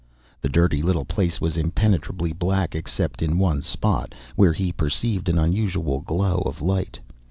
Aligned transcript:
The 0.41 0.49
dirty 0.49 0.81
little 0.81 1.05
place 1.05 1.39
was 1.39 1.57
impenetrably 1.57 2.33
black 2.33 2.73
except 2.73 3.21
in 3.21 3.37
one 3.37 3.61
spot, 3.61 4.15
where 4.35 4.53
he 4.53 4.71
perceived 4.71 5.29
an 5.29 5.37
unusual 5.37 5.99
glow 5.99 6.37
of 6.43 6.59
light. 6.59 6.99